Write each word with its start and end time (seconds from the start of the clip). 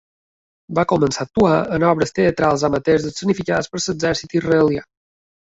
Va 0.77 0.85
començar 0.91 1.21
a 1.21 1.27
actuar 1.29 1.59
en 1.77 1.85
obres 1.89 2.15
teatrals 2.21 2.65
amateurs 2.71 3.07
escenificades 3.11 3.71
per 3.75 3.83
l'exèrcit 3.83 4.37
israelià. 4.43 4.89